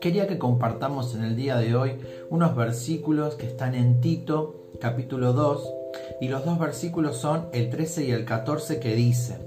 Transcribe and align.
Quería 0.00 0.26
que 0.26 0.38
compartamos 0.38 1.14
en 1.14 1.24
el 1.24 1.36
día 1.36 1.56
de 1.56 1.74
hoy 1.74 1.92
unos 2.30 2.56
versículos 2.56 3.34
que 3.36 3.46
están 3.46 3.74
en 3.74 4.00
Tito 4.00 4.70
capítulo 4.80 5.32
2 5.32 5.74
y 6.20 6.28
los 6.28 6.44
dos 6.44 6.58
versículos 6.58 7.16
son 7.16 7.48
el 7.52 7.70
13 7.70 8.04
y 8.06 8.10
el 8.12 8.24
14 8.24 8.80
que 8.80 8.94
dicen, 8.94 9.38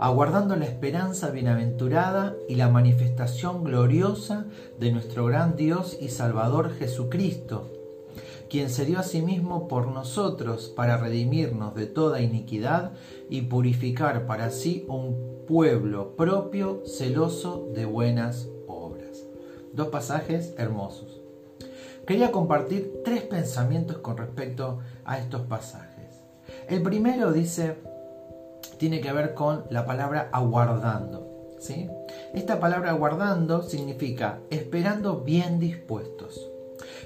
aguardando 0.00 0.56
la 0.56 0.66
esperanza 0.66 1.30
bienaventurada 1.30 2.34
y 2.48 2.54
la 2.54 2.68
manifestación 2.68 3.64
gloriosa 3.64 4.46
de 4.78 4.92
nuestro 4.92 5.26
gran 5.26 5.56
Dios 5.56 5.96
y 6.00 6.08
Salvador 6.08 6.72
Jesucristo, 6.74 7.77
quien 8.48 8.70
se 8.70 8.84
dio 8.84 8.98
a 8.98 9.02
sí 9.02 9.22
mismo 9.22 9.68
por 9.68 9.88
nosotros 9.88 10.72
para 10.74 10.96
redimirnos 10.96 11.74
de 11.74 11.86
toda 11.86 12.20
iniquidad 12.20 12.92
y 13.28 13.42
purificar 13.42 14.26
para 14.26 14.50
sí 14.50 14.84
un 14.88 15.44
pueblo 15.46 16.16
propio 16.16 16.82
celoso 16.86 17.68
de 17.74 17.84
buenas 17.84 18.48
Dos 19.78 19.88
pasajes 19.88 20.54
hermosos. 20.58 21.20
Quería 22.04 22.32
compartir 22.32 23.02
tres 23.04 23.22
pensamientos 23.22 23.98
con 23.98 24.16
respecto 24.16 24.80
a 25.04 25.18
estos 25.18 25.42
pasajes. 25.42 26.24
El 26.68 26.82
primero 26.82 27.32
dice, 27.32 27.76
tiene 28.78 29.00
que 29.00 29.12
ver 29.12 29.34
con 29.34 29.64
la 29.70 29.86
palabra 29.86 30.30
aguardando. 30.32 31.54
¿sí? 31.60 31.88
Esta 32.34 32.58
palabra 32.58 32.90
aguardando 32.90 33.62
significa 33.62 34.40
esperando 34.50 35.20
bien 35.20 35.60
dispuestos. 35.60 36.50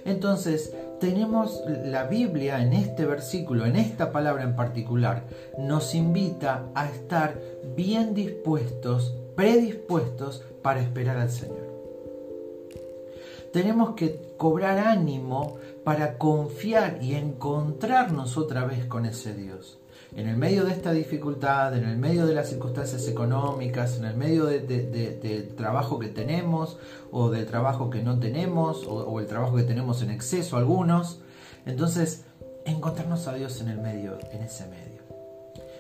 Entonces, 0.07 0.75
tenemos 1.03 1.65
la 1.67 2.05
Biblia 2.05 2.63
en 2.63 2.73
este 2.73 3.05
versículo, 3.05 3.67
en 3.67 3.75
esta 3.75 4.13
palabra 4.13 4.45
en 4.45 4.55
particular, 4.55 5.25
nos 5.59 5.97
invita 5.97 6.69
a 6.77 6.89
estar 6.89 7.41
bien 7.75 8.15
dispuestos, 8.15 9.13
predispuestos 9.35 10.45
para 10.63 10.81
esperar 10.81 11.17
al 11.17 11.31
Señor 11.31 11.73
tenemos 13.53 13.95
que 13.97 14.35
cobrar 14.39 14.79
ánimo 14.79 15.59
para 15.85 16.17
confiar 16.17 17.03
y 17.03 17.17
encontrarnos 17.17 18.39
otra 18.39 18.65
vez 18.65 18.87
con 18.87 19.05
ese 19.05 19.35
Dios. 19.35 19.82
En 20.15 20.29
el 20.29 20.37
medio 20.37 20.65
de 20.65 20.73
esta 20.73 20.93
dificultad, 20.93 21.75
en 21.75 21.85
el 21.85 21.97
medio 21.97 22.27
de 22.27 22.35
las 22.35 22.49
circunstancias 22.49 23.09
económicas, 23.09 23.97
en 23.97 24.05
el 24.05 24.15
medio 24.15 24.45
del 24.45 25.55
trabajo 25.57 25.99
que 25.99 26.09
tenemos 26.09 26.77
o 27.11 27.31
del 27.31 27.47
trabajo 27.47 27.89
que 27.89 28.03
no 28.03 28.19
tenemos 28.19 28.87
o, 28.87 29.21
el 29.21 29.27
trabajo 29.27 29.57
que 29.57 29.63
tenemos 29.63 30.03
en 30.03 30.11
exceso 30.11 30.59
algunos, 30.59 31.21
entonces 31.65 32.25
encontrarnos 32.67 33.27
a 33.27 33.35
Dios 33.35 33.61
en 33.63 33.69
el 33.69 33.79
medio, 33.79 34.19
en 34.33 34.43
ese 34.43 34.67
medio, 34.67 35.03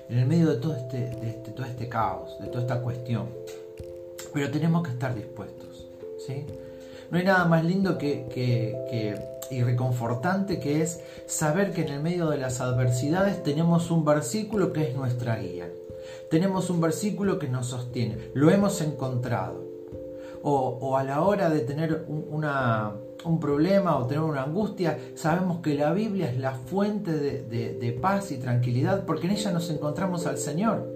en 0.09 0.19
el 0.19 0.27
medio 0.27 0.49
de 0.49 0.57
todo 0.57 0.77
este, 0.77 0.97
de 0.97 1.29
este, 1.29 1.51
todo 1.51 1.67
este 1.67 1.89
caos, 1.89 2.39
de 2.41 2.47
toda 2.47 2.63
esta 2.63 2.81
cuestión. 2.81 3.29
Pero 4.33 4.51
tenemos 4.51 4.83
que 4.83 4.93
estar 4.93 5.15
dispuestos, 5.15 5.87
¿sí? 6.27 6.47
No 7.11 7.19
hay 7.19 7.25
nada 7.25 7.45
más 7.45 7.63
lindo 7.63 7.99
que, 7.99 9.15
y 9.53 9.63
reconfortante 9.63 10.59
que 10.59 10.83
es 10.83 11.01
saber 11.27 11.73
que 11.73 11.83
en 11.83 11.89
el 11.89 12.01
medio 12.01 12.29
de 12.31 12.39
las 12.39 12.61
adversidades 12.61 13.43
tenemos 13.43 13.91
un 13.91 14.05
versículo 14.05 14.73
que 14.73 14.89
es 14.89 14.97
nuestra 14.97 15.37
guía. 15.37 15.69
Tenemos 16.31 16.71
un 16.71 16.81
versículo 16.81 17.39
que 17.39 17.49
nos 17.49 17.67
sostiene. 17.67 18.31
Lo 18.35 18.51
hemos 18.51 18.81
encontrado. 18.81 19.63
O, 20.45 20.97
a 20.97 21.05
la 21.05 21.23
hora 21.23 21.51
de 21.51 21.61
tener 21.61 22.05
un, 22.09 23.41
problema 23.41 23.97
o 23.97 24.07
tener 24.07 24.25
una 24.25 24.43
angustia, 24.43 24.99
sabemos 25.15 25.61
que 25.61 25.75
la 25.75 25.93
Biblia 25.93 26.31
es 26.31 26.39
la 26.39 26.55
fuente 26.55 27.13
de 27.13 27.99
paz 28.01 28.33
y 28.33 28.39
tranquilidad 28.39 29.05
porque 29.07 29.27
en 29.27 29.35
ella 29.35 29.53
nos 29.53 29.71
encontramos 29.71 30.27
al 30.27 30.39
Señor. 30.39 30.92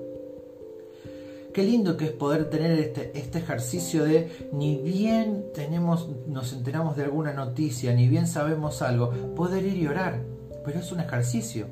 Qué 1.57 1.63
lindo 1.63 1.97
que 1.97 2.05
es 2.05 2.11
poder 2.11 2.51
tener 2.51 2.73
este, 2.73 3.19
este, 3.19 3.39
ejercicio 3.39 4.05
de 4.05 4.31
ni 4.53 4.77
bien 4.77 5.47
tenemos, 5.55 6.07
nos 6.27 6.53
enteramos 6.53 6.99
de 6.99 7.05
alguna 7.05 7.33
noticia, 7.33 7.95
ni 7.95 8.09
bien 8.09 8.27
sabemos 8.27 8.83
algo, 8.83 9.11
poder 9.35 9.65
ir 9.65 9.79
y 9.79 9.87
orar. 9.87 10.21
Pero 10.67 10.81
es 10.81 10.93
un 10.93 11.01
ejercicio. 11.01 11.69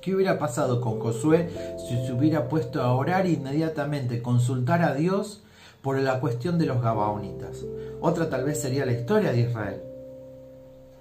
¿Qué 0.00 0.14
hubiera 0.14 0.38
pasado 0.38 0.80
con 0.80 1.00
Josué 1.00 1.50
si 1.76 2.06
se 2.06 2.12
hubiera 2.12 2.48
puesto 2.48 2.80
a 2.80 2.94
orar 2.94 3.26
inmediatamente, 3.26 4.22
consultar 4.22 4.82
a 4.82 4.94
Dios 4.94 5.42
por 5.82 5.98
la 5.98 6.20
cuestión 6.20 6.56
de 6.56 6.66
los 6.66 6.80
Gabaonitas? 6.80 7.64
Otra 8.00 8.30
tal 8.30 8.44
vez 8.44 8.60
sería 8.60 8.86
la 8.86 8.92
historia 8.92 9.32
de 9.32 9.40
Israel. 9.40 9.82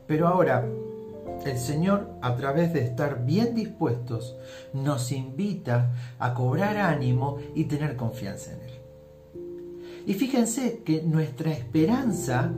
Pero 0.08 0.28
ahora, 0.28 0.68
el 1.46 1.58
Señor, 1.58 2.12
a 2.22 2.36
través 2.36 2.74
de 2.74 2.82
estar 2.82 3.26
bien 3.26 3.56
dispuestos, 3.56 4.36
nos 4.74 5.12
invita 5.12 5.92
a 6.20 6.34
cobrar 6.34 6.78
ánimo 6.78 7.38
y 7.56 7.66
tener 7.66 7.96
confianza 7.96 8.54
en 8.54 8.62
Él. 8.62 8.72
Y 10.06 10.14
fíjense 10.14 10.82
que 10.84 11.04
nuestra 11.04 11.52
esperanza 11.52 12.52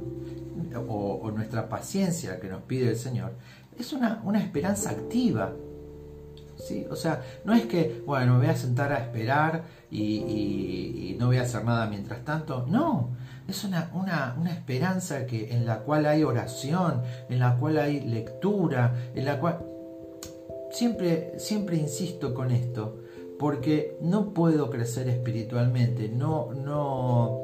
o, 0.87 1.31
nuestra 1.31 1.69
paciencia 1.69 2.39
que 2.39 2.47
nos 2.47 2.61
pide 2.63 2.89
el 2.89 2.95
Señor 2.95 3.33
es 3.77 3.93
una, 3.93 4.21
esperanza 4.39 4.91
activa. 4.91 5.53
¿sí? 6.57 6.85
O 6.89 6.95
sea, 6.95 7.21
no 7.43 7.53
es 7.53 7.65
que, 7.65 8.03
bueno, 8.05 8.33
me 8.33 8.39
voy 8.39 8.47
a 8.47 8.55
sentar 8.55 8.91
a 8.91 8.97
esperar 8.97 9.63
y 9.91 11.15
no 11.19 11.27
voy 11.27 11.37
a 11.37 11.43
hacer 11.43 11.63
nada 11.63 11.87
mientras 11.87 12.23
tanto. 12.23 12.65
No, 12.67 13.11
es 13.47 13.63
una, 13.63 14.35
esperanza 14.49 15.25
que, 15.25 15.53
en 15.53 15.65
la 15.65 15.79
cual 15.79 16.05
hay 16.05 16.23
oración, 16.23 17.01
en 17.29 17.39
la 17.39 17.57
cual 17.57 17.77
hay 17.77 18.01
lectura, 18.01 18.93
en 19.13 19.25
la 19.25 19.39
cual... 19.39 19.59
Siempre, 20.71 21.33
siempre 21.37 21.75
insisto 21.75 22.33
con 22.33 22.49
esto, 22.49 22.97
porque 23.37 23.97
no 24.01 24.33
puedo 24.33 24.71
crecer 24.71 25.07
espiritualmente, 25.07 26.09
no, 26.09 26.51
no, 26.53 27.41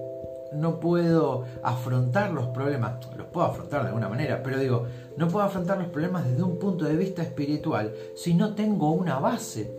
no 0.54 0.80
puedo 0.80 1.46
afrontar 1.62 2.31
los 2.31 2.48
problemas, 2.48 3.06
los 3.16 3.28
puedo 3.28 3.46
afrontar 3.46 3.84
de 3.84 3.90
alguna 3.90 4.10
manera, 4.10 4.42
pero 4.42 4.58
digo, 4.58 4.88
no 5.16 5.28
puedo 5.28 5.46
afrontar 5.46 5.78
los 5.78 5.90
problemas 5.90 6.28
desde 6.28 6.42
un 6.42 6.58
punto 6.58 6.86
de 6.86 6.96
vista 6.96 7.22
espiritual 7.22 7.94
si 8.16 8.34
no 8.34 8.56
tengo 8.56 8.92
una 8.92 9.20
base. 9.20 9.72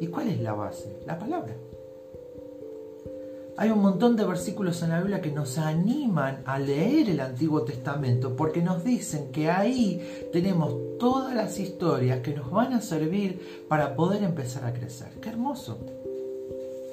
¿Y 0.00 0.06
cuál 0.06 0.28
es 0.28 0.40
la 0.40 0.52
base? 0.52 1.00
La 1.06 1.18
palabra. 1.18 1.54
Hay 3.60 3.68
un 3.68 3.82
montón 3.82 4.16
de 4.16 4.24
versículos 4.24 4.82
en 4.82 4.88
la 4.88 5.00
Biblia 5.00 5.20
que 5.20 5.30
nos 5.30 5.58
animan 5.58 6.40
a 6.46 6.58
leer 6.58 7.10
el 7.10 7.20
Antiguo 7.20 7.60
Testamento 7.60 8.34
porque 8.34 8.62
nos 8.62 8.82
dicen 8.84 9.30
que 9.32 9.50
ahí 9.50 10.30
tenemos 10.32 10.74
todas 10.98 11.34
las 11.34 11.58
historias 11.60 12.20
que 12.20 12.32
nos 12.32 12.50
van 12.50 12.72
a 12.72 12.80
servir 12.80 13.66
para 13.68 13.96
poder 13.96 14.22
empezar 14.22 14.64
a 14.64 14.72
crecer. 14.72 15.08
Qué 15.20 15.28
hermoso. 15.28 15.76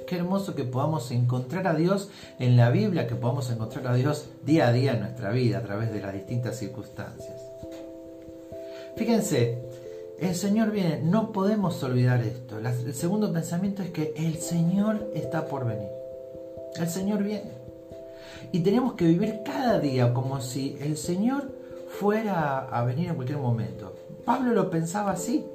Qué 0.05 0.17
hermoso 0.17 0.55
que 0.55 0.65
podamos 0.65 1.09
encontrar 1.11 1.67
a 1.67 1.73
Dios 1.73 2.09
en 2.37 2.57
la 2.57 2.69
Biblia, 2.69 3.07
que 3.07 3.15
podamos 3.15 3.49
encontrar 3.49 3.87
a 3.87 3.93
Dios 3.93 4.25
día 4.45 4.67
a 4.67 4.73
día 4.73 4.95
en 4.95 4.99
nuestra 4.99 5.31
vida 5.31 5.59
a 5.59 5.63
través 5.63 5.93
de 5.93 6.01
las 6.01 6.13
distintas 6.13 6.57
circunstancias. 6.57 7.41
Fíjense, 8.97 9.57
el 10.19 10.35
Señor 10.35 10.71
viene, 10.71 10.99
no 11.01 11.31
podemos 11.31 11.81
olvidar 11.81 12.21
esto. 12.23 12.59
El 12.59 12.93
segundo 12.93 13.31
pensamiento 13.31 13.83
es 13.83 13.91
que 13.91 14.13
el 14.17 14.39
Señor 14.39 15.09
está 15.15 15.45
por 15.45 15.65
venir. 15.65 16.06
El 16.79 16.89
Señor 16.89 17.23
viene. 17.23 17.51
Y 18.51 18.59
tenemos 18.59 18.93
que 18.93 19.05
vivir 19.05 19.41
cada 19.43 19.79
día 19.79 20.13
como 20.13 20.41
si 20.41 20.77
el 20.79 20.97
Señor 20.97 21.51
fuera 21.99 22.59
a 22.59 22.83
venir 22.83 23.09
en 23.09 23.15
cualquier 23.15 23.39
momento. 23.39 23.95
Pablo 24.25 24.53
lo 24.53 24.69
pensaba 24.69 25.11
así. 25.11 25.45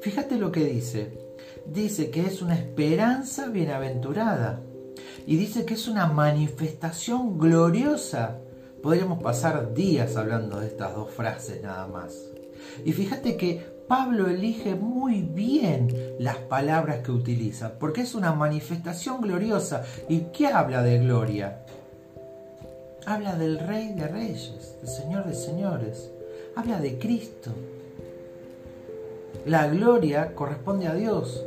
Fíjate 0.00 0.36
lo 0.36 0.52
que 0.52 0.64
dice. 0.64 1.18
Dice 1.66 2.10
que 2.10 2.26
es 2.26 2.42
una 2.42 2.54
esperanza 2.54 3.48
bienaventurada. 3.48 4.60
Y 5.26 5.36
dice 5.36 5.64
que 5.64 5.74
es 5.74 5.88
una 5.88 6.06
manifestación 6.06 7.38
gloriosa. 7.38 8.38
Podríamos 8.82 9.22
pasar 9.22 9.72
días 9.72 10.16
hablando 10.16 10.60
de 10.60 10.66
estas 10.66 10.94
dos 10.94 11.10
frases 11.10 11.62
nada 11.62 11.86
más. 11.86 12.30
Y 12.84 12.92
fíjate 12.92 13.36
que 13.36 13.73
Pablo 13.88 14.28
elige 14.28 14.74
muy 14.74 15.20
bien 15.20 15.94
las 16.18 16.36
palabras 16.36 17.00
que 17.00 17.10
utiliza, 17.10 17.78
porque 17.78 18.00
es 18.00 18.14
una 18.14 18.32
manifestación 18.32 19.20
gloriosa. 19.20 19.84
¿Y 20.08 20.20
qué 20.32 20.46
habla 20.46 20.82
de 20.82 20.98
gloria? 21.00 21.60
Habla 23.04 23.36
del 23.36 23.58
Rey 23.58 23.92
de 23.92 24.08
Reyes, 24.08 24.76
del 24.80 24.88
Señor 24.88 25.26
de 25.26 25.34
Señores. 25.34 26.10
Habla 26.56 26.80
de 26.80 26.98
Cristo. 26.98 27.50
La 29.44 29.66
gloria 29.66 30.34
corresponde 30.34 30.86
a 30.86 30.94
Dios. 30.94 31.44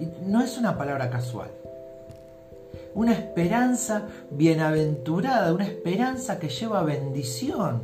Y 0.00 0.08
no 0.26 0.42
es 0.42 0.58
una 0.58 0.76
palabra 0.76 1.08
casual. 1.08 1.50
Una 2.94 3.12
esperanza 3.12 4.08
bienaventurada, 4.30 5.52
una 5.52 5.66
esperanza 5.66 6.40
que 6.40 6.48
lleva 6.48 6.82
bendición. 6.82 7.82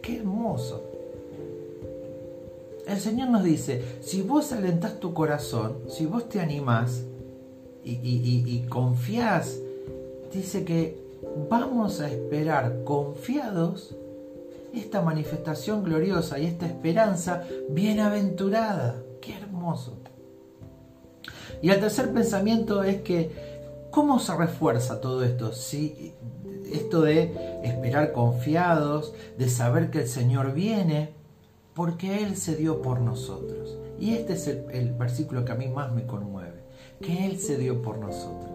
Qué 0.00 0.16
hermoso. 0.16 0.87
El 2.88 2.98
Señor 3.00 3.28
nos 3.28 3.44
dice, 3.44 3.98
si 4.00 4.22
vos 4.22 4.50
alentás 4.50 4.98
tu 4.98 5.12
corazón, 5.12 5.76
si 5.88 6.06
vos 6.06 6.26
te 6.30 6.40
animás 6.40 7.02
y, 7.84 7.92
y, 7.92 8.66
confías, 8.66 9.58
dice 10.32 10.64
que 10.64 10.98
vamos 11.50 12.00
a 12.00 12.08
esperar 12.08 12.84
confiados 12.84 13.94
esta 14.72 15.02
manifestación 15.02 15.84
gloriosa 15.84 16.38
y 16.38 16.46
esta 16.46 16.64
esperanza 16.64 17.44
bienaventurada. 17.68 18.96
Qué 19.20 19.34
hermoso. 19.34 19.98
Y 21.60 21.68
el 21.68 21.80
tercer 21.80 22.10
pensamiento 22.14 22.82
es 22.84 23.02
que, 23.02 23.30
¿cómo 23.90 24.18
se 24.18 24.34
refuerza 24.34 25.02
todo 25.02 25.24
esto? 25.24 25.52
Si 25.52 26.14
esto 26.72 27.02
de 27.02 27.60
esperar 27.64 28.12
confiados, 28.12 29.12
de 29.36 29.50
saber 29.50 29.90
que 29.90 30.00
el 30.00 30.08
Señor 30.08 30.54
viene, 30.54 31.17
porque 31.78 32.24
Él 32.24 32.36
se 32.36 32.56
dio 32.56 32.82
por 32.82 33.00
nosotros. 33.00 33.78
Y 34.00 34.14
este 34.14 34.32
es 34.32 34.48
el, 34.48 34.94
versículo 34.94 35.44
que 35.44 35.52
a 35.52 35.54
mí 35.54 35.68
más 35.68 35.92
me 35.92 36.06
conmueve, 36.06 36.64
que 37.00 37.24
Él 37.24 37.38
se 37.38 37.56
dio 37.56 37.82
por 37.82 37.98
nosotros. 37.98 38.50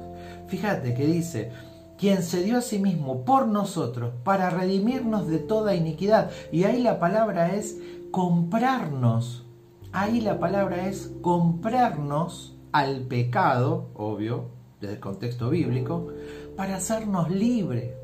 Fíjate 0.47 0.93
que 0.93 1.05
dice, 1.05 1.49
quien 1.97 2.21
se 2.21 2.43
dio 2.43 2.57
a 2.57 2.61
sí 2.61 2.79
mismo 2.79 3.23
por 3.23 3.47
nosotros 3.47 4.11
para 4.25 4.49
redimirnos 4.49 5.29
de 5.29 5.39
toda 5.39 5.73
iniquidad. 5.73 6.31
Y 6.51 6.65
ahí 6.65 6.83
la 6.83 6.99
palabra 6.99 7.55
es 7.55 7.77
comprarnos. 8.11 9.45
Ahí 9.93 10.19
la 10.19 10.37
palabra 10.37 10.89
es 10.89 11.09
comprarnos 11.21 12.57
al 12.73 13.03
pecado, 13.03 13.87
obvio, 13.93 14.49
desde 14.81 14.95
el 14.95 14.99
contexto 14.99 15.49
bíblico, 15.49 16.09
para 16.57 16.75
hacernos 16.75 17.31
libres. 17.31 18.02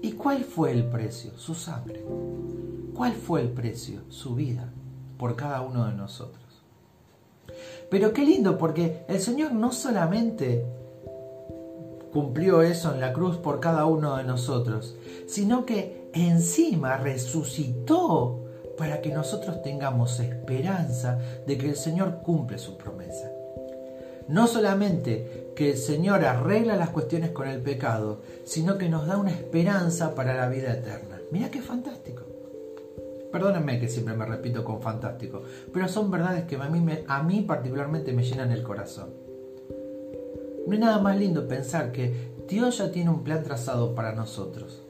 ¿Y 0.00 0.12
cuál 0.12 0.44
fue 0.44 0.72
el 0.72 0.84
precio? 0.84 1.32
Su 1.36 1.54
sangre. 1.54 2.04
¿Cuál 2.94 3.14
fue 3.14 3.40
el 3.40 3.48
precio? 3.48 4.00
Su 4.08 4.34
vida 4.34 4.72
por 5.18 5.34
cada 5.34 5.60
uno 5.62 5.86
de 5.86 5.94
nosotros. 5.94 6.44
Pero 7.90 8.12
qué 8.12 8.22
lindo 8.22 8.58
porque 8.58 9.04
el 9.08 9.20
Señor 9.20 9.52
no 9.52 9.72
solamente 9.72 10.64
cumplió 12.12 12.62
eso 12.62 12.94
en 12.94 13.00
la 13.00 13.12
cruz 13.12 13.36
por 13.36 13.60
cada 13.60 13.86
uno 13.86 14.16
de 14.16 14.24
nosotros, 14.24 14.96
sino 15.26 15.66
que 15.66 16.10
encima 16.14 16.96
resucitó 16.96 18.44
para 18.76 19.00
que 19.00 19.10
nosotros 19.10 19.62
tengamos 19.62 20.20
esperanza 20.20 21.18
de 21.46 21.58
que 21.58 21.70
el 21.70 21.76
Señor 21.76 22.20
cumple 22.22 22.58
su 22.58 22.76
promesa. 22.76 23.30
No 24.28 24.46
solamente 24.46 25.52
que 25.56 25.70
el 25.70 25.76
Señor 25.78 26.24
arregla 26.24 26.76
las 26.76 26.90
cuestiones 26.90 27.30
con 27.30 27.48
el 27.48 27.60
pecado, 27.60 28.20
sino 28.44 28.78
que 28.78 28.88
nos 28.88 29.06
da 29.06 29.16
una 29.16 29.30
esperanza 29.30 30.14
para 30.14 30.34
la 30.34 30.48
vida 30.48 30.72
eterna. 30.72 31.18
Mira 31.32 31.50
qué 31.50 31.62
fantástico. 31.62 32.22
Perdónenme 33.32 33.80
que 33.80 33.88
siempre 33.88 34.14
me 34.14 34.24
repito 34.24 34.64
con 34.64 34.80
fantástico, 34.80 35.42
pero 35.72 35.88
son 35.88 36.10
verdades 36.10 36.44
que 36.44 36.56
a 36.56 36.68
mí, 36.68 36.98
a 37.06 37.22
mí 37.22 37.42
particularmente 37.42 38.12
me 38.12 38.22
llenan 38.22 38.52
el 38.52 38.62
corazón. 38.62 39.10
No 40.66 40.72
hay 40.72 40.78
nada 40.78 40.98
más 40.98 41.16
lindo 41.16 41.48
pensar 41.48 41.92
que 41.92 42.30
Dios 42.46 42.78
ya 42.78 42.90
tiene 42.90 43.10
un 43.10 43.24
plan 43.24 43.42
trazado 43.42 43.94
para 43.94 44.14
nosotros. 44.14 44.82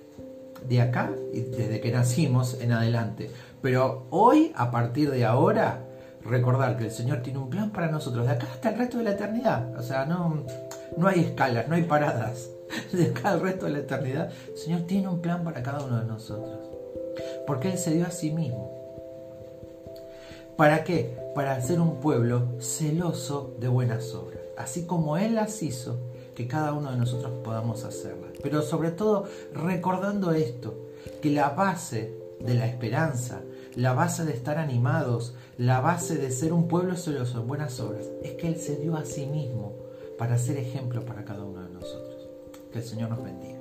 De 0.69 0.81
acá 0.81 1.13
y 1.33 1.41
desde 1.43 1.81
que 1.81 1.93
nacimos 1.93 2.61
en 2.61 2.73
adelante. 2.73 3.31
Pero 3.63 4.07
hoy, 4.11 4.53
a 4.57 4.71
partir 4.71 5.11
de 5.11 5.25
ahora, 5.25 5.88
recordar 6.29 6.77
que 6.77 6.85
el 6.85 6.91
Señor 6.91 7.23
tiene 7.23 7.39
un 7.39 7.51
plan 7.51 7.71
para 7.71 7.91
nosotros. 7.91 8.27
De 8.27 8.33
acá 8.33 8.47
hasta 8.53 8.71
el 8.71 8.79
resto 8.79 8.99
de 8.99 9.05
la 9.05 9.13
eternidad. 9.13 9.77
O 9.77 9.83
sea, 9.83 10.05
no, 10.05 10.45
no 10.97 11.09
hay 11.09 11.21
escalas, 11.21 11.69
no 11.69 11.75
hay 11.75 11.83
paradas. 11.83 12.51
De 12.93 13.07
acá 13.07 13.31
al 13.31 13.41
resto 13.41 13.65
de 13.65 13.73
la 13.73 13.79
eternidad, 13.79 14.31
el 14.47 14.59
Señor 14.59 14.83
tiene 14.83 15.09
un 15.09 15.21
plan 15.21 15.43
para 15.43 15.63
cada 15.63 15.83
uno 15.83 15.99
de 15.99 16.05
nosotros. 16.05 16.59
Porque 17.47 17.73
Él 17.73 17.79
se 17.79 17.95
dio 17.95 18.07
a 18.07 18.11
sí 18.11 18.31
mismo. 18.31 18.71
¿Para 20.57 20.85
qué? 20.85 21.17
Para 21.35 21.61
ser 21.63 21.81
un 21.81 21.99
pueblo 21.99 22.61
celoso 22.61 23.55
de 23.59 23.69
buenas 23.69 24.13
obras 24.15 24.39
así 24.59 24.85
como 24.85 25.17
Él 25.17 25.37
las 25.37 25.63
hizo, 25.63 25.99
que 26.35 26.47
cada 26.47 26.73
uno 26.73 26.91
de 26.91 26.99
nosotros 26.99 27.33
podamos 27.43 27.85
hacerlas. 27.85 28.33
Pero 28.43 28.63
sobre 28.63 28.91
todo 28.91 29.27
recordando 29.55 30.33
esto, 30.33 30.75
que 31.23 31.31
la 31.31 31.51
base 31.51 32.15
de 32.41 32.55
la 32.55 32.67
esperanza, 32.67 33.41
la 33.75 33.93
base 33.93 34.25
de 34.25 34.33
estar 34.33 34.59
animados, 34.59 35.35
la 35.57 35.81
base 35.81 36.17
de 36.17 36.31
ser 36.31 36.53
un 36.53 36.69
pueblo 36.69 36.97
celoso 36.97 37.41
en 37.41 37.47
buenas 37.47 37.79
obras, 37.81 38.07
es 38.23 38.33
que 38.35 38.49
Él 38.49 38.57
se 38.57 38.77
dio 38.77 38.97
a 38.97 39.05
sí 39.05 39.27
mismo 39.27 39.75
para 40.19 40.39
ser 40.39 40.57
ejemplo 40.57 41.05
para 41.05 41.25
cada 41.25 41.45
uno 41.45 41.63
de 41.63 41.73
nosotros. 41.73 42.29
Que 42.73 42.79
el 42.79 42.85
Señor 42.85 43.11
nos 43.11 43.23
bendiga. 43.23 43.59